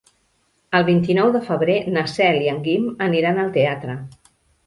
El 0.77 0.85
vint-i-nou 0.87 1.33
de 1.35 1.41
febrer 1.49 1.75
na 1.97 2.05
Cel 2.13 2.39
i 2.45 2.49
en 2.53 2.61
Guim 2.67 2.87
aniran 3.09 3.39
al 3.43 3.55
teatre. 3.59 3.99